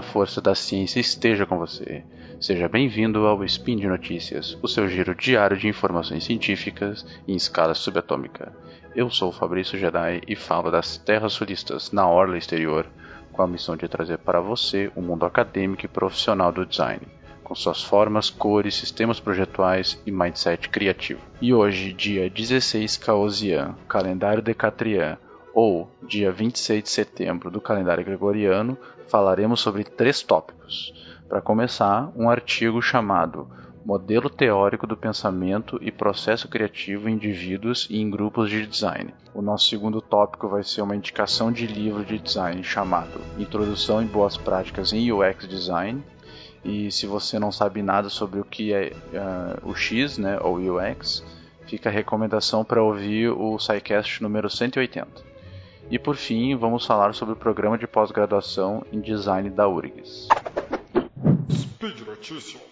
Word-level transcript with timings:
a 0.00 0.02
força 0.02 0.40
da 0.40 0.54
ciência 0.54 0.98
esteja 0.98 1.44
com 1.44 1.58
você. 1.58 2.02
Seja 2.40 2.70
bem-vindo 2.70 3.26
ao 3.26 3.44
Spin 3.44 3.76
de 3.76 3.86
Notícias, 3.86 4.58
o 4.62 4.66
seu 4.66 4.88
giro 4.88 5.14
diário 5.14 5.58
de 5.58 5.68
informações 5.68 6.24
científicas 6.24 7.06
em 7.28 7.36
escala 7.36 7.74
subatômica. 7.74 8.50
Eu 8.96 9.10
sou 9.10 9.28
o 9.28 9.32
Fabrício 9.32 9.78
Jedi 9.78 10.22
e 10.26 10.34
falo 10.34 10.70
das 10.70 10.96
terras 10.96 11.34
sulistas 11.34 11.92
na 11.92 12.08
orla 12.08 12.38
exterior, 12.38 12.86
com 13.30 13.42
a 13.42 13.46
missão 13.46 13.76
de 13.76 13.86
trazer 13.88 14.16
para 14.16 14.40
você 14.40 14.90
o 14.96 15.02
mundo 15.02 15.26
acadêmico 15.26 15.84
e 15.84 15.88
profissional 15.88 16.50
do 16.50 16.64
design 16.64 17.02
com 17.44 17.54
suas 17.56 17.82
formas, 17.82 18.30
cores, 18.30 18.76
sistemas 18.76 19.18
projetuais 19.18 20.00
e 20.06 20.12
mindset 20.12 20.68
criativo. 20.68 21.20
E 21.42 21.52
hoje, 21.52 21.92
dia 21.92 22.30
16 22.30 22.96
Caosian, 22.96 23.74
calendário 23.88 24.40
Decatrian, 24.40 25.18
ou 25.54 25.90
dia 26.02 26.30
26 26.30 26.82
de 26.82 26.90
setembro 26.90 27.50
do 27.50 27.60
calendário 27.60 28.04
gregoriano, 28.04 28.76
falaremos 29.08 29.60
sobre 29.60 29.84
três 29.84 30.22
tópicos. 30.22 30.92
Para 31.28 31.40
começar, 31.40 32.10
um 32.16 32.28
artigo 32.28 32.80
chamado 32.82 33.48
Modelo 33.84 34.28
Teórico 34.28 34.86
do 34.86 34.96
Pensamento 34.96 35.78
e 35.80 35.90
Processo 35.90 36.48
Criativo 36.48 37.08
em 37.08 37.14
Indivíduos 37.14 37.86
e 37.90 37.98
em 37.98 38.10
Grupos 38.10 38.50
de 38.50 38.66
Design. 38.66 39.14
O 39.32 39.40
nosso 39.40 39.68
segundo 39.68 40.00
tópico 40.00 40.48
vai 40.48 40.62
ser 40.62 40.82
uma 40.82 40.94
indicação 40.94 41.50
de 41.50 41.66
livro 41.66 42.04
de 42.04 42.18
design 42.18 42.62
chamado 42.62 43.20
Introdução 43.38 44.02
em 44.02 44.06
Boas 44.06 44.36
Práticas 44.36 44.92
em 44.92 45.10
UX 45.10 45.48
Design. 45.48 46.02
E 46.62 46.90
se 46.90 47.06
você 47.06 47.38
não 47.38 47.50
sabe 47.50 47.82
nada 47.82 48.10
sobre 48.10 48.38
o 48.38 48.44
que 48.44 48.72
é 48.74 48.92
uh, 48.92 49.70
o 49.70 49.74
X, 49.74 50.18
né, 50.18 50.38
ou 50.40 50.56
UX, 50.56 51.24
fica 51.66 51.88
a 51.88 51.92
recomendação 51.92 52.64
para 52.64 52.82
ouvir 52.82 53.30
o 53.30 53.58
SciCast 53.58 54.22
número 54.22 54.50
180. 54.50 55.29
E 55.90 55.98
por 55.98 56.14
fim, 56.14 56.54
vamos 56.54 56.86
falar 56.86 57.14
sobre 57.14 57.34
o 57.34 57.36
programa 57.36 57.76
de 57.76 57.84
pós-graduação 57.84 58.86
em 58.92 59.00
design 59.00 59.50
da 59.50 59.66
URGS. 59.66 60.28
Speed 61.50 62.00
Notícias. 62.06 62.62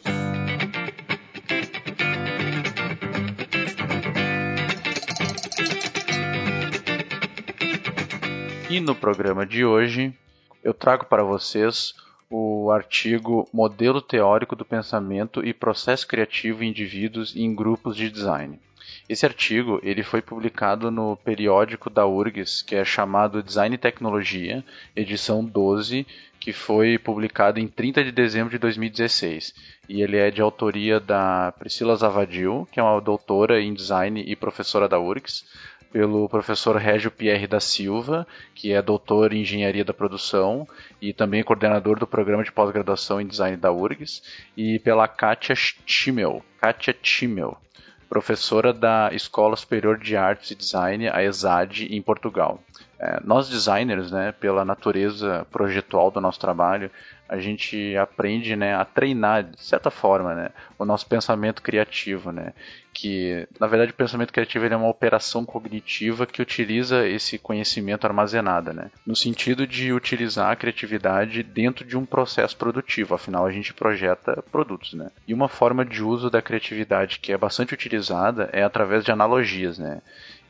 E 8.71 8.79
no 8.79 8.95
programa 8.95 9.45
de 9.45 9.65
hoje, 9.65 10.15
eu 10.63 10.73
trago 10.73 11.07
para 11.07 11.25
vocês 11.25 11.95
o 12.31 12.71
artigo 12.71 13.49
Modelo 13.53 14.01
Teórico 14.01 14.55
do 14.55 14.65
Pensamento 14.65 15.45
e 15.45 15.53
Processo 15.53 16.07
Criativo 16.07 16.63
em 16.63 16.69
Indivíduos 16.69 17.35
e 17.35 17.43
em 17.43 17.53
Grupos 17.53 17.97
de 17.97 18.09
Design. 18.09 18.61
Esse 19.09 19.25
artigo 19.25 19.81
ele 19.83 20.03
foi 20.03 20.21
publicado 20.21 20.91
no 20.91 21.17
periódico 21.17 21.89
da 21.89 22.07
URGS, 22.07 22.63
que 22.63 22.75
é 22.75 22.85
chamado 22.85 23.43
Design 23.43 23.75
e 23.75 23.79
Tecnologia, 23.79 24.65
edição 24.95 25.45
12, 25.45 26.07
que 26.39 26.53
foi 26.53 26.99
publicado 26.99 27.59
em 27.59 27.67
30 27.67 28.05
de 28.05 28.13
dezembro 28.13 28.51
de 28.51 28.59
2016. 28.59 29.55
E 29.89 30.03
ele 30.03 30.17
é 30.17 30.31
de 30.31 30.41
autoria 30.41 31.01
da 31.01 31.53
Priscila 31.59 31.97
Zavadil, 31.97 32.69
que 32.71 32.79
é 32.79 32.83
uma 32.83 33.01
doutora 33.01 33.61
em 33.61 33.75
design 33.75 34.23
e 34.27 34.37
professora 34.37 34.89
da 34.89 34.99
URGS, 34.99 35.45
pelo 35.91 36.29
professor 36.29 36.77
Régio 36.77 37.11
Pierre 37.11 37.47
da 37.47 37.61
Silva, 37.61 38.27
que 38.55 38.73
é 38.73 38.83
doutor 38.83 39.33
em 39.33 39.41
engenharia 39.41 39.85
da 39.85 39.95
produção 39.95 40.69
e 41.01 41.13
também 41.13 41.43
coordenador 41.43 41.99
do 41.99 42.07
programa 42.07 42.45
de 42.45 42.53
pós-graduação 42.53 43.21
em 43.21 43.27
design 43.27 43.57
da 43.57 43.73
URGS, 43.73 44.23
e 44.57 44.79
pela 44.81 45.09
Kátia 45.09 45.55
Schimmel. 45.57 46.45
Kátia 46.61 46.95
Schimmel 47.03 47.59
professora 48.09 48.73
da 48.73 49.11
Escola 49.13 49.55
Superior 49.57 49.99
de 49.99 50.17
Artes 50.17 50.51
e 50.51 50.55
Design, 50.55 51.09
a 51.09 51.23
ESAD, 51.23 51.95
em 51.95 52.01
Portugal. 52.01 52.63
É, 52.99 53.21
nós 53.23 53.49
designers, 53.49 54.11
né, 54.11 54.33
pela 54.33 54.65
natureza 54.65 55.47
projetual 55.53 56.11
do 56.11 56.21
nosso 56.21 56.41
trabalho, 56.41 56.91
a 57.29 57.39
gente 57.39 57.97
aprende 57.97 58.57
né, 58.57 58.75
a 58.75 58.85
treinar, 58.85 59.45
de 59.45 59.63
certa 59.63 59.91
forma, 59.91 60.35
né, 60.35 60.51
o 60.79 60.85
nosso 60.85 61.07
pensamento 61.07 61.63
criativo, 61.63 62.33
né, 62.33 62.53
que, 63.01 63.47
na 63.61 63.69
verdade, 63.69 63.93
o 63.93 63.95
pensamento 63.95 64.33
criativo 64.33 64.67
é 64.67 64.77
uma 64.77 64.89
operação 64.89 65.45
cognitiva 65.45 66.27
que 66.27 66.43
utiliza 66.43 67.07
esse 67.07 67.39
conhecimento 67.39 68.05
armazenado, 68.05 68.73
né, 68.73 68.91
no 69.07 69.15
sentido 69.15 69.69
de 69.69 69.93
utilizar 69.93 70.51
a 70.51 70.57
criatividade 70.57 71.45
dentro 71.45 71.85
de 71.85 71.97
um 71.97 72.05
processo 72.05 72.57
produtivo, 72.57 73.15
afinal, 73.15 73.47
a 73.47 73.53
gente 73.53 73.73
projeta 73.73 74.43
produtos. 74.51 74.95
Né, 74.95 75.11
e 75.29 75.33
uma 75.33 75.49
forma 75.49 75.85
de 75.85 76.03
uso 76.03 76.29
da 76.29 76.43
criatividade 76.43 77.21
que 77.21 77.33
é 77.33 77.39
bastante 77.39 77.73
utilizada 77.73 78.51
é 78.53 78.65
através 78.65 79.05
de 79.05 79.13
analogias, 79.13 79.79
né, 79.79 80.03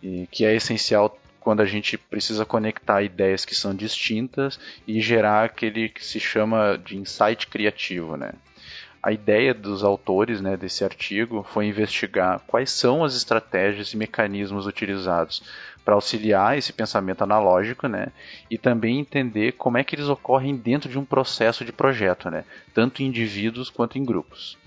e 0.03 0.27
que 0.31 0.47
é 0.47 0.55
essencial 0.55 1.21
quando 1.41 1.61
a 1.61 1.67
gente 1.67 1.99
precisa 1.99 2.47
conectar 2.47 3.03
ideias 3.03 3.45
que 3.45 3.55
são 3.55 3.75
distintas 3.75 4.59
e 4.87 5.03
gerar 5.03 5.45
aquele 5.45 5.91
que 5.91 6.05
se 6.05 6.19
chama 6.19 6.79
de 6.83 6.97
insight 6.97 7.47
criativo, 7.47 8.17
né? 8.17 8.33
A 9.03 9.13
ideia 9.13 9.55
dos 9.55 9.85
autores 9.85 10.41
né, 10.41 10.57
desse 10.57 10.85
artigo 10.85 11.47
foi 11.53 11.67
investigar 11.67 12.41
quais 12.47 12.71
são 12.71 13.05
as 13.05 13.15
estratégias 13.15 13.93
e 13.93 13.97
mecanismos 13.97 14.67
utilizados 14.67 15.43
para 15.85 15.95
auxiliar 15.95 16.59
esse 16.59 16.73
pensamento 16.73 17.23
analógico, 17.23 17.87
né? 17.87 18.09
E 18.51 18.59
também 18.59 18.99
entender 18.99 19.53
como 19.53 19.79
é 19.79 19.85
que 19.85 19.95
eles 19.95 20.09
ocorrem 20.09 20.55
dentro 20.55 20.91
de 20.91 20.99
um 20.99 21.05
processo 21.05 21.65
de 21.65 21.73
projeto, 21.73 22.29
né? 22.29 22.45
Tanto 22.75 23.03
em 23.03 23.07
indivíduos 23.07 23.71
quanto 23.71 23.97
em 23.97 24.05
grupos. 24.05 24.59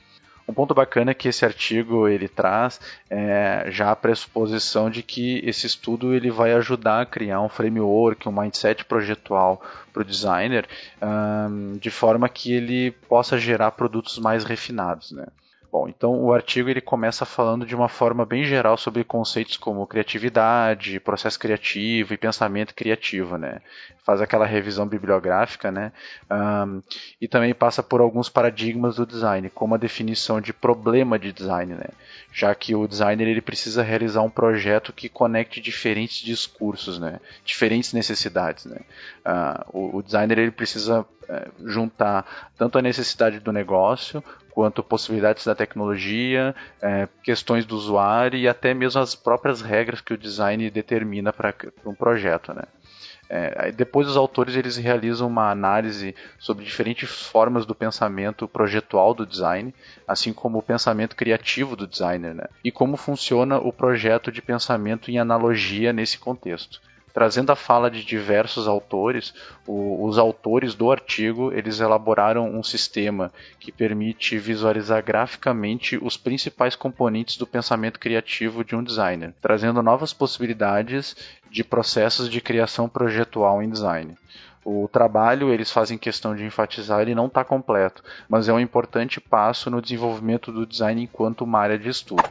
Um 0.48 0.54
ponto 0.54 0.74
bacana 0.74 1.14
que 1.14 1.28
esse 1.28 1.46
artigo 1.46 2.08
ele 2.08 2.28
traz 2.28 2.80
é, 3.10 3.68
já 3.70 3.92
a 3.92 3.96
pressuposição 3.96 4.90
de 4.90 5.02
que 5.02 5.40
esse 5.46 5.66
estudo 5.66 6.14
ele 6.14 6.30
vai 6.30 6.54
ajudar 6.54 7.02
a 7.02 7.06
criar 7.06 7.42
um 7.42 7.50
framework, 7.50 8.28
um 8.28 8.32
mindset 8.32 8.84
projetual 8.86 9.62
para 9.94 10.02
o 10.02 10.06
designer, 10.06 10.68
um, 11.02 11.78
de 11.78 11.90
forma 11.90 12.28
que 12.28 12.54
ele 12.54 12.92
possa 12.92 13.38
gerar 13.38 13.72
produtos 13.72 14.18
mais 14.20 14.44
refinados. 14.44 15.12
Né? 15.12 15.26
Bom, 15.72 15.88
então 15.88 16.22
o 16.22 16.34
artigo 16.34 16.70
ele 16.70 16.82
começa 16.82 17.26
falando 17.26 17.66
de 17.66 17.74
uma 17.74 17.88
forma 17.88 18.26
bem 18.26 18.44
geral 18.44 18.76
sobre 18.76 19.06
conceitos 19.06 19.56
como 19.56 19.88
criatividade, 19.88 21.00
processo 21.00 21.40
criativo 21.40 22.14
e 22.14 22.18
pensamento 22.18 22.76
criativo, 22.76 23.38
né? 23.38 23.62
Faz 24.04 24.20
aquela 24.20 24.46
revisão 24.46 24.86
bibliográfica, 24.86 25.72
né? 25.72 25.94
Um, 26.30 26.82
e 27.22 27.28
também 27.28 27.54
passa 27.54 27.82
por 27.82 28.02
alguns 28.02 28.28
paradigmas 28.28 28.98
do 28.98 29.06
design, 29.06 29.50
como 29.50 29.74
a 29.74 29.78
definição 29.78 30.42
de 30.42 30.52
problema 30.52 31.18
de 31.18 31.32
design, 31.32 31.74
né? 31.76 31.88
Já 32.34 32.54
que 32.54 32.76
o 32.76 32.86
designer 32.86 33.30
ele 33.30 33.42
precisa 33.42 33.82
realizar 33.82 34.24
um 34.24 34.30
projeto 34.30 34.92
que 34.92 35.08
conecte 35.08 35.62
diferentes 35.62 36.18
discursos, 36.18 37.00
né? 37.00 37.22
Diferentes 37.46 37.94
necessidades, 37.94 38.66
né? 38.66 38.82
Uh, 39.26 39.78
o, 39.78 39.98
o, 40.00 40.04
designer 40.04 40.38
ele 40.38 40.52
precisa 40.52 41.02
uh, 41.02 41.70
juntar 41.70 42.52
tanto 42.58 42.78
a 42.78 42.82
necessidade 42.82 43.40
do 43.40 43.54
negócio 43.54 44.22
quanto 44.52 44.84
possibilidades 44.84 45.46
da 45.46 45.56
tecnologia, 45.56 46.54
é, 46.82 47.08
questões 47.24 47.66
do 47.66 47.76
usuário 47.76 48.38
e 48.38 48.48
até 48.48 48.74
mesmo 48.74 49.02
as 49.02 49.16
próprias 49.16 49.62
regras 49.62 50.02
que 50.02 50.14
o 50.14 50.18
design 50.18 50.70
determina 50.70 51.34
para 51.34 51.54
um 51.86 51.96
projeto, 51.96 52.54
né? 52.54 52.64
É, 53.34 53.72
depois 53.72 54.10
os 54.10 54.18
autores 54.18 54.58
eles 54.58 54.76
realizam 54.76 55.26
uma 55.26 55.50
análise 55.50 56.14
sobre 56.38 56.66
diferentes 56.66 57.10
formas 57.10 57.66
do 57.66 57.74
pensamento 57.74 58.46
projetual 58.46 59.14
do 59.14 59.26
design, 59.26 59.74
assim 60.06 60.34
como 60.34 60.58
o 60.58 60.62
pensamento 60.62 61.16
criativo 61.16 61.78
do 61.78 61.88
designer, 61.88 62.36
né? 62.36 62.48
e 62.62 62.74
como 62.74 62.98
funciona 62.98 63.58
o 63.58 63.72
projeto 63.72 64.34
de 64.34 64.42
pensamento 64.42 65.10
em 65.10 65.18
analogia 65.18 65.94
nesse 65.94 66.20
contexto 66.20 66.82
trazendo 67.14 67.52
a 67.52 67.56
fala 67.56 67.90
de 67.90 68.04
diversos 68.04 68.68
autores, 68.68 69.34
o, 69.68 70.06
os 70.06 70.18
autores 70.18 70.74
do 70.74 70.92
artigo 70.92 71.52
eles 71.54 71.80
elaboraram 71.80 72.50
um 72.50 72.64
sistema 72.64 73.32
que 73.60 73.72
permite 73.72 74.38
visualizar 74.38 75.04
graficamente 75.04 75.98
os 76.02 76.18
principais 76.18 76.76
componentes 76.76 77.38
do 77.38 77.48
pensamento 77.48 78.00
criativo 78.00 78.64
de 78.64 78.76
um 78.76 78.84
designer, 78.84 79.34
trazendo 79.42 79.82
novas 79.82 80.14
possibilidades 80.14 81.16
de 81.50 81.64
processos 81.64 82.30
de 82.30 82.42
criação 82.42 82.88
projetual 82.88 83.62
em 83.62 83.70
design. 83.70 84.16
O 84.64 84.88
trabalho, 84.88 85.52
eles 85.52 85.72
fazem 85.72 85.98
questão 85.98 86.36
de 86.36 86.44
enfatizar, 86.44 87.02
ele 87.02 87.16
não 87.16 87.26
está 87.26 87.44
completo, 87.44 88.04
mas 88.30 88.48
é 88.48 88.54
um 88.54 88.60
importante 88.60 89.20
passo 89.20 89.72
no 89.72 89.82
desenvolvimento 89.82 90.52
do 90.52 90.68
design 90.68 91.02
enquanto 91.02 91.42
uma 91.42 91.60
área 91.60 91.80
de 91.80 91.90
estudo. 91.90 92.24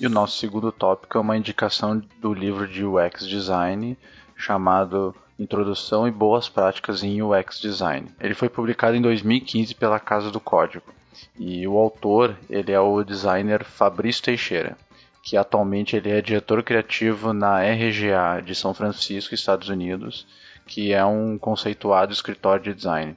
E 0.00 0.06
o 0.06 0.10
nosso 0.10 0.38
segundo 0.38 0.72
tópico 0.72 1.16
é 1.16 1.20
uma 1.20 1.36
indicação 1.36 2.02
do 2.20 2.34
livro 2.34 2.66
de 2.66 2.84
UX 2.84 3.26
Design 3.26 3.96
chamado 4.34 5.14
Introdução 5.38 6.08
e 6.08 6.10
Boas 6.10 6.48
Práticas 6.48 7.02
em 7.02 7.22
UX 7.22 7.60
Design. 7.60 8.08
Ele 8.20 8.34
foi 8.34 8.48
publicado 8.48 8.96
em 8.96 9.02
2015 9.02 9.74
pela 9.74 10.00
Casa 10.00 10.30
do 10.30 10.40
Código. 10.40 10.94
E 11.38 11.66
o 11.66 11.76
autor, 11.78 12.36
ele 12.48 12.72
é 12.72 12.80
o 12.80 13.02
designer 13.04 13.64
Fabrício 13.64 14.22
Teixeira, 14.22 14.76
que 15.22 15.36
atualmente 15.36 15.96
ele 15.96 16.10
é 16.10 16.20
diretor 16.20 16.62
criativo 16.62 17.32
na 17.32 17.60
RGA 17.60 18.42
de 18.44 18.54
São 18.54 18.74
Francisco, 18.74 19.34
Estados 19.34 19.68
Unidos, 19.68 20.26
que 20.66 20.92
é 20.92 21.04
um 21.04 21.38
conceituado 21.38 22.12
escritório 22.12 22.64
de 22.64 22.74
design. 22.74 23.16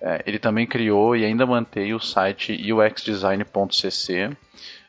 É, 0.00 0.22
ele 0.26 0.38
também 0.38 0.66
criou 0.66 1.14
e 1.14 1.24
ainda 1.24 1.46
mantém 1.46 1.94
o 1.94 2.00
site 2.00 2.72
uxdesign.cc, 2.72 4.36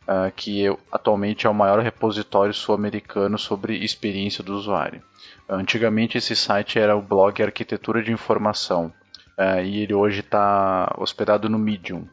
uh, 0.08 0.32
que 0.36 0.66
atualmente 0.92 1.48
é 1.48 1.50
o 1.50 1.54
maior 1.54 1.80
repositório 1.80 2.54
sul-americano 2.54 3.38
sobre 3.38 3.84
experiência 3.84 4.44
do 4.44 4.56
usuário. 4.56 5.02
Antigamente 5.48 6.18
esse 6.18 6.36
site 6.36 6.80
era 6.80 6.96
o 6.96 7.02
blog 7.02 7.42
Arquitetura 7.42 8.02
de 8.02 8.12
Informação 8.12 8.92
uh, 9.38 9.62
e 9.64 9.82
ele 9.82 9.94
hoje 9.94 10.22
está 10.22 10.94
hospedado 10.98 11.48
no 11.50 11.60
Medium. 11.60 12.08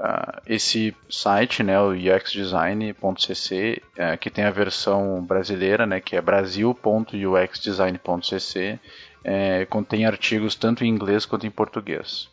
Uh, 0.00 0.40
esse 0.46 0.96
site, 1.10 1.62
né, 1.62 1.78
o 1.78 1.90
uxdesign.cc, 1.90 3.82
uh, 3.98 4.16
que 4.18 4.30
tem 4.30 4.44
a 4.44 4.50
versão 4.50 5.22
brasileira, 5.22 5.86
né, 5.86 6.00
que 6.00 6.16
é 6.16 6.22
brasil.uxdesign.cc, 6.22 8.78
uh, 8.78 9.66
contém 9.68 10.06
artigos 10.06 10.54
tanto 10.54 10.84
em 10.84 10.88
inglês 10.88 11.26
quanto 11.26 11.46
em 11.46 11.50
português. 11.50 12.30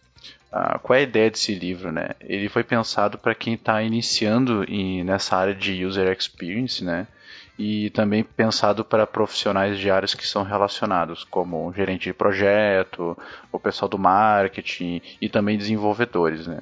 Uh, 0.57 0.80
qual 0.80 0.95
é 0.98 1.01
a 1.01 1.04
ideia 1.04 1.30
desse 1.30 1.54
livro, 1.54 1.92
né? 1.92 2.09
Ele 2.19 2.50
foi 2.50 2.63
pensado 2.63 3.18
para 3.18 3.36
quem 3.36 3.54
está 3.54 3.83
iniciando 3.83 4.63
em, 4.68 5.04
nessa 5.04 5.36
área 5.38 5.54
de 5.54 5.86
user 5.86 6.12
experience, 6.12 6.83
né? 6.83 7.07
e 7.57 7.89
também 7.89 8.24
pensado 8.24 8.86
para 8.86 9.07
profissionais 9.07 9.80
de 9.80 9.89
áreas 9.89 10.13
que 10.13 10.27
são 10.27 10.44
relacionados, 10.44 11.24
como 11.24 11.74
gerente 11.74 12.04
de 12.04 12.13
projeto, 12.13 13.18
o 13.51 13.59
pessoal 13.59 13.89
do 13.89 13.98
marketing 13.98 15.01
e 15.19 15.27
também 15.27 15.57
desenvolvedores. 15.57 16.45
Né? 16.45 16.62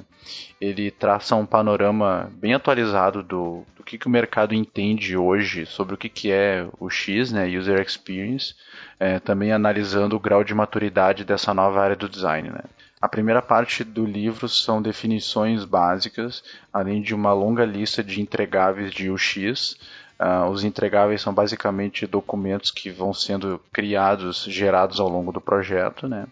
Ele 0.59 0.89
traça 0.89 1.36
um 1.36 1.45
panorama 1.45 2.31
bem 2.36 2.53
atualizado 2.53 3.21
do, 3.21 3.65
do 3.75 3.83
que, 3.83 3.98
que 3.98 4.07
o 4.07 4.09
mercado 4.09 4.56
entende 4.56 5.18
hoje 5.18 5.65
sobre 5.65 5.95
o 5.95 5.98
que, 5.98 6.07
que 6.07 6.31
é 6.31 6.65
o 6.80 6.89
X, 6.89 7.31
né, 7.31 7.45
User 7.45 7.81
Experience, 7.81 8.56
é, 8.98 9.19
também 9.19 9.51
analisando 9.51 10.15
o 10.15 10.19
grau 10.19 10.45
de 10.45 10.53
maturidade 10.53 11.25
dessa 11.25 11.53
nova 11.53 11.81
área 11.81 11.95
do 11.98 12.07
design. 12.07 12.50
Né? 12.50 12.62
A 13.01 13.07
primeira 13.07 13.42
parte 13.42 13.83
do 13.83 14.06
livro 14.06 14.47
são 14.47 14.81
definições 14.81 15.65
básicas, 15.65 16.44
além 16.71 17.01
de 17.01 17.13
uma 17.13 17.33
longa 17.33 17.65
lista 17.65 18.03
de 18.03 18.21
entregáveis 18.21 18.92
de 18.92 19.09
UX, 19.09 19.77
Uh, 20.18 20.50
os 20.50 20.63
entregáveis 20.63 21.21
são 21.21 21.33
basicamente 21.33 22.07
documentos 22.07 22.71
que 22.71 22.89
vão 22.89 23.13
sendo 23.13 23.59
criados, 23.71 24.45
gerados 24.45 25.00
ao 25.00 25.09
longo 25.09 25.31
do 25.31 25.42
projeto, 25.42 26.07
né? 26.07 26.25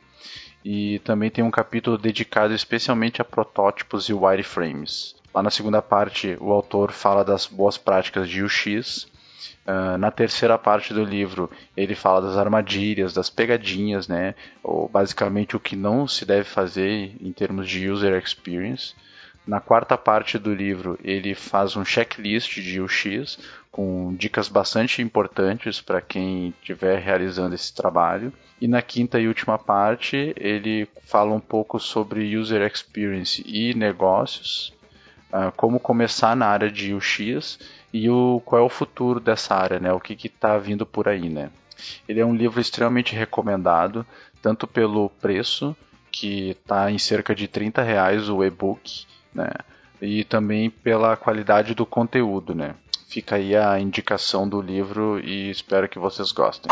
E 0.64 1.00
também 1.00 1.30
tem 1.30 1.44
um 1.44 1.52
capítulo 1.52 1.98
dedicado 1.98 2.54
especialmente 2.54 3.22
a 3.22 3.26
protótipos 3.26 4.08
e 4.08 4.14
wireframes. 4.14 5.16
Lá 5.34 5.44
na 5.44 5.52
segunda 5.52 5.82
parte, 5.82 6.38
o 6.40 6.52
autor 6.54 6.94
fala 6.94 7.26
das 7.26 7.46
boas 7.46 7.78
práticas 7.78 8.30
de 8.30 8.42
UX. 8.42 9.06
Uh, 9.66 9.98
na 9.98 10.12
terceira 10.12 10.58
parte 10.58 10.94
do 10.94 11.04
livro, 11.04 11.50
ele 11.76 11.96
fala 11.96 12.22
das 12.22 12.38
armadilhas, 12.38 13.14
das 13.14 13.30
pegadinhas, 13.30 14.08
né? 14.08 14.36
Ou 14.64 14.90
basicamente 14.90 15.56
o 15.56 15.60
que 15.60 15.76
não 15.76 16.08
se 16.08 16.26
deve 16.26 16.44
fazer 16.44 17.16
em 17.22 17.32
termos 17.32 17.68
de 17.68 17.90
user 17.90 18.16
experience. 18.22 18.94
Na 19.46 19.60
quarta 19.60 19.98
parte 19.98 20.38
do 20.40 20.54
livro, 20.54 20.98
ele 21.04 21.36
faz 21.36 21.76
um 21.76 21.84
checklist 21.84 22.62
de 22.62 22.80
UX 22.80 23.38
com 23.70 24.14
dicas 24.16 24.48
bastante 24.48 25.02
importantes 25.02 25.82
para 25.82 26.00
quem 26.00 26.54
estiver 26.62 27.00
realizando 27.00 27.56
esse 27.56 27.74
trabalho. 27.74 28.32
E 28.62 28.68
na 28.68 28.82
quinta 28.82 29.20
e 29.20 29.28
última 29.28 29.58
parte, 29.58 30.34
ele 30.38 30.88
fala 31.06 31.34
um 31.34 31.40
pouco 31.40 31.80
sobre 31.80 32.38
user 32.38 32.62
experience 32.62 33.44
e 33.46 33.74
negócios, 33.74 34.74
uh, 35.34 35.52
como 35.58 35.80
começar 35.80 36.36
na 36.36 36.46
área 36.46 36.72
de 36.72 36.94
UX 36.94 37.60
e 37.94 38.10
o, 38.10 38.42
qual 38.44 38.62
é 38.62 38.66
o 38.66 38.70
futuro 38.70 39.20
dessa 39.20 39.54
área, 39.54 39.80
né? 39.80 39.94
o 39.94 40.00
que 40.00 40.18
está 40.28 40.58
vindo 40.58 40.86
por 40.86 41.08
aí. 41.08 41.30
Né? 41.30 41.52
Ele 42.10 42.20
é 42.20 42.26
um 42.26 42.36
livro 42.36 42.60
extremamente 42.60 43.16
recomendado, 43.16 44.06
tanto 44.42 44.66
pelo 44.66 45.10
preço, 45.22 45.76
que 46.12 46.50
está 46.52 46.92
em 46.92 46.98
cerca 46.98 47.34
de 47.36 47.48
30 47.48 47.82
reais 47.82 48.30
o 48.30 48.44
e-book, 48.44 49.06
né? 49.34 49.50
E 50.02 50.24
também 50.24 50.70
pela 50.70 51.16
qualidade 51.16 51.74
do 51.74 51.86
conteúdo, 51.86 52.54
né? 52.54 52.76
Fica 53.08 53.36
aí 53.36 53.56
a 53.56 53.80
indicação 53.80 54.48
do 54.48 54.62
livro 54.62 55.20
e 55.20 55.50
espero 55.50 55.88
que 55.88 55.98
vocês 55.98 56.32
gostem. 56.32 56.72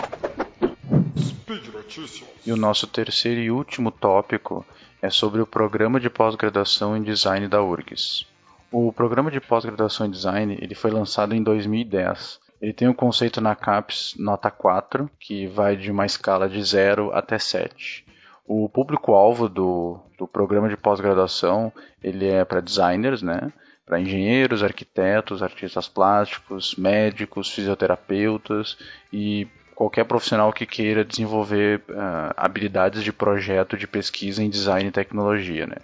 E 2.45 2.51
o 2.51 2.57
nosso 2.57 2.87
terceiro 2.87 3.39
e 3.39 3.51
último 3.51 3.89
tópico 3.89 4.65
é 5.01 5.09
sobre 5.09 5.41
o 5.41 5.47
programa 5.47 5.99
de 5.99 6.09
pós-graduação 6.09 6.95
em 6.95 7.03
design 7.03 7.47
da 7.47 7.61
URGS. 7.61 8.25
O 8.71 8.93
programa 8.93 9.29
de 9.29 9.41
pós-graduação 9.41 10.05
em 10.05 10.11
design 10.11 10.57
ele 10.61 10.73
foi 10.73 10.91
lançado 10.91 11.35
em 11.35 11.43
2010. 11.43 12.39
Ele 12.61 12.71
tem 12.71 12.87
o 12.87 12.91
um 12.91 12.93
conceito 12.93 13.41
na 13.41 13.53
CAPES 13.53 14.15
nota 14.17 14.49
4, 14.49 15.11
que 15.19 15.45
vai 15.45 15.75
de 15.75 15.91
uma 15.91 16.05
escala 16.05 16.47
de 16.47 16.63
0 16.63 17.11
até 17.11 17.37
7. 17.37 18.05
O 18.47 18.69
público-alvo 18.69 19.49
do, 19.49 19.99
do 20.17 20.25
programa 20.25 20.69
de 20.69 20.77
pós-graduação 20.77 21.73
ele 22.01 22.27
é 22.27 22.45
para 22.45 22.61
designers, 22.61 23.21
né? 23.21 23.51
para 23.85 23.99
engenheiros, 23.99 24.63
arquitetos, 24.63 25.43
artistas 25.43 25.89
plásticos, 25.89 26.75
médicos, 26.75 27.49
fisioterapeutas 27.49 28.77
e 29.11 29.49
qualquer 29.75 30.05
profissional 30.05 30.53
que 30.53 30.65
queira 30.65 31.03
desenvolver 31.03 31.81
uh, 31.89 32.31
habilidades 32.37 33.03
de 33.03 33.11
projeto 33.11 33.75
de 33.75 33.85
pesquisa 33.85 34.41
em 34.41 34.49
design 34.49 34.87
e 34.87 34.93
tecnologia. 34.93 35.67
Né? 35.67 35.75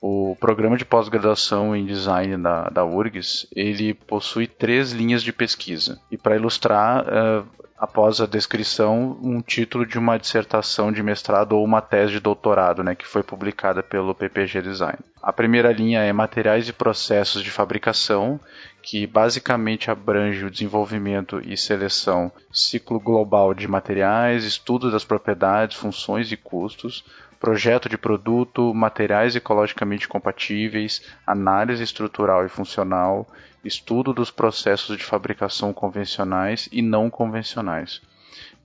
O 0.00 0.36
programa 0.38 0.76
de 0.76 0.84
pós-graduação 0.84 1.74
em 1.74 1.84
design 1.84 2.36
da, 2.40 2.68
da 2.68 2.84
URGS, 2.84 3.48
ele 3.54 3.94
possui 3.94 4.46
três 4.46 4.92
linhas 4.92 5.22
de 5.22 5.32
pesquisa. 5.32 6.00
E 6.10 6.16
para 6.16 6.36
ilustrar, 6.36 7.04
uh, 7.04 7.46
após 7.78 8.20
a 8.20 8.26
descrição, 8.26 9.18
um 9.22 9.40
título 9.40 9.86
de 9.86 9.98
uma 9.98 10.18
dissertação 10.18 10.90
de 10.92 11.02
mestrado 11.02 11.52
ou 11.52 11.64
uma 11.64 11.80
tese 11.80 12.12
de 12.12 12.20
doutorado, 12.20 12.82
né, 12.82 12.94
que 12.94 13.06
foi 13.06 13.22
publicada 13.22 13.82
pelo 13.82 14.14
PPG 14.14 14.62
Design. 14.62 14.98
A 15.22 15.32
primeira 15.32 15.72
linha 15.72 16.00
é 16.00 16.12
materiais 16.12 16.68
e 16.68 16.72
processos 16.72 17.42
de 17.42 17.50
fabricação, 17.50 18.40
que 18.82 19.06
basicamente 19.06 19.90
abrange 19.90 20.44
o 20.44 20.50
desenvolvimento 20.50 21.40
e 21.44 21.56
seleção, 21.56 22.32
ciclo 22.52 22.98
global 22.98 23.54
de 23.54 23.68
materiais, 23.68 24.44
estudo 24.44 24.90
das 24.90 25.04
propriedades, 25.04 25.76
funções 25.76 26.32
e 26.32 26.36
custos, 26.36 27.04
projeto 27.38 27.88
de 27.88 27.96
produto, 27.96 28.74
materiais 28.74 29.36
ecologicamente 29.36 30.08
compatíveis, 30.08 31.02
análise 31.26 31.82
estrutural 31.82 32.44
e 32.44 32.48
funcional, 32.48 33.28
estudo 33.64 34.12
dos 34.12 34.30
processos 34.30 34.96
de 34.96 35.04
fabricação 35.04 35.72
convencionais 35.72 36.68
e 36.72 36.82
não 36.82 37.08
convencionais. 37.08 38.00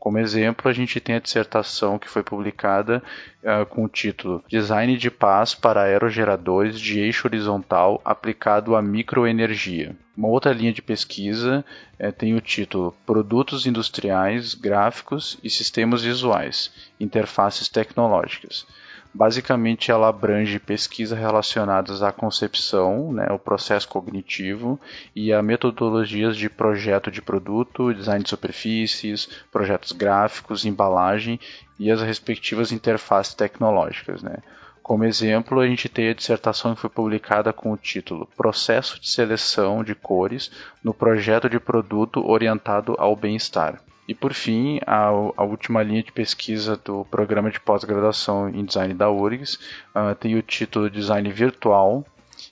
Como 0.04 0.20
exemplo, 0.20 0.70
a 0.70 0.74
gente 0.74 1.00
tem 1.00 1.16
a 1.16 1.20
dissertação 1.20 1.98
que 1.98 2.10
foi 2.10 2.22
publicada 2.22 3.02
uh, 3.42 3.66
com 3.68 3.86
o 3.86 3.88
título 3.88 4.44
Design 4.50 4.98
de 4.98 5.10
paz 5.10 5.56
para 5.56 5.84
aerogeradores 5.84 6.78
de 6.78 7.00
eixo 7.00 7.26
horizontal 7.26 8.02
aplicado 8.04 8.76
à 8.76 8.82
microenergia. 8.82 9.96
Uma 10.18 10.28
outra 10.28 10.52
linha 10.52 10.74
de 10.74 10.82
pesquisa 10.82 11.64
uh, 11.98 12.12
tem 12.12 12.36
o 12.36 12.42
título 12.42 12.94
Produtos 13.06 13.66
industriais, 13.66 14.54
gráficos 14.54 15.40
e 15.42 15.50
sistemas 15.50 16.04
visuais, 16.04 16.70
interfaces 17.00 17.70
tecnológicas. 17.70 18.68
Basicamente, 19.14 19.92
ela 19.92 20.08
abrange 20.08 20.58
pesquisas 20.60 21.18
relacionadas 21.18 22.02
à 22.02 22.12
concepção, 22.12 23.14
né, 23.14 23.28
o 23.30 23.38
processo 23.38 23.88
cognitivo 23.88 24.80
e 25.16 25.32
a 25.32 25.40
metodologias 25.42 26.36
de 26.36 26.50
projeto 26.50 27.12
de 27.12 27.22
produto, 27.22 27.94
design 27.94 28.24
de 28.24 28.30
superfícies, 28.30 29.30
projetos 29.52 29.92
gráficos, 29.92 30.66
embalagem 30.66 31.40
e 31.78 31.92
as 31.92 32.02
respectivas 32.02 32.72
interfaces 32.72 33.36
tecnológicas. 33.36 34.24
Né. 34.24 34.38
Como 34.82 35.06
exemplo, 35.06 35.60
a 35.60 35.68
gente 35.68 35.88
tem 35.88 36.10
a 36.10 36.14
dissertação 36.14 36.74
que 36.74 36.82
foi 36.82 36.90
publicada 36.90 37.54
com 37.54 37.72
o 37.72 37.78
título 37.78 38.28
Processo 38.36 39.00
de 39.00 39.08
Seleção 39.08 39.84
de 39.84 39.94
Cores 39.94 40.52
no 40.84 40.94
Projeto 40.94 41.48
de 41.48 41.60
Produto 41.60 42.26
Orientado 42.26 42.96
ao 42.98 43.16
Bem-Estar. 43.16 43.80
E 44.08 44.14
por 44.14 44.34
fim, 44.34 44.80
a, 44.86 45.06
a, 45.06 45.44
última 45.44 45.82
linha 45.82 46.04
de 46.04 46.12
pesquisa 46.12 46.76
do 46.76 47.06
programa 47.06 47.50
de 47.50 47.60
pós-graduação 47.60 48.50
em 48.50 48.66
design 48.66 48.94
da 48.94 49.10
URGS 49.10 49.56
uh, 49.96 50.14
tem 50.20 50.36
o 50.36 50.42
título 50.42 50.90
Design 50.90 51.32
Virtual 51.32 52.06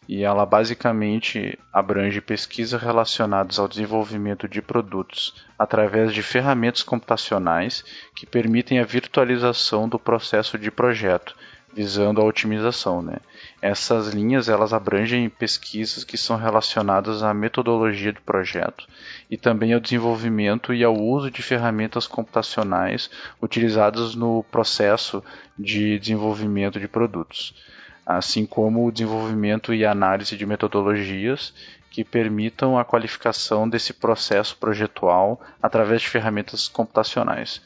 e 0.08 0.24
ela 0.24 0.46
basicamente 0.46 1.58
abrange 1.72 2.22
pesquisas 2.22 2.82
relacionadas 2.82 3.60
ao 3.60 3.68
desenvolvimento 3.68 4.48
de 4.48 4.62
produtos 4.62 5.46
através 5.58 6.14
de 6.14 6.24
ferramentas 6.24 6.84
computacionais 6.84 7.84
que 8.16 8.26
permitem 8.26 8.80
a 8.80 8.86
virtualização 8.86 9.88
do 9.88 10.00
processo 10.00 10.58
de 10.58 10.72
projeto, 10.72 11.36
visando 11.74 12.22
a 12.22 12.24
otimização. 12.24 13.02
Né? 13.02 13.18
Essas 13.62 14.10
linhas 14.10 14.50
elas 14.50 14.74
abrangem 14.74 15.30
pesquisas 15.30 16.04
que 16.04 16.18
são 16.18 16.38
relacionadas 16.38 17.24
à 17.24 17.34
metodologia 17.34 18.14
do 18.14 18.22
projeto 18.22 18.88
e 19.30 19.38
também 19.38 19.74
ao 19.74 19.80
desenvolvimento 19.80 20.74
e 20.74 20.84
ao 20.84 20.96
uso 20.96 21.32
de 21.32 21.42
ferramentas 21.42 22.08
computacionais 22.08 23.10
utilizadas 23.42 24.16
no 24.16 24.44
processo 24.52 25.24
de 25.58 26.00
desenvolvimento 26.00 26.80
de 26.80 26.88
produtos, 26.88 27.54
assim 28.06 28.46
como 28.46 28.86
o 28.86 28.92
desenvolvimento 28.92 29.74
e 29.74 29.86
análise 29.86 30.36
de 30.36 30.46
metodologias 30.46 31.54
que 31.92 32.06
permitam 32.06 32.80
a 32.80 32.86
qualificação 32.86 33.68
desse 33.68 33.94
processo 33.94 34.56
projetual 34.58 35.42
através 35.62 36.02
de 36.02 36.10
ferramentas 36.10 36.70
computacionais. 36.70 37.62